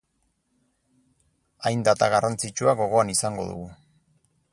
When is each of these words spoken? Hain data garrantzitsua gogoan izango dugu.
Hain 1.67 1.83
data 1.89 2.07
garrantzitsua 2.15 2.75
gogoan 2.81 3.13
izango 3.17 3.47
dugu. 3.51 3.69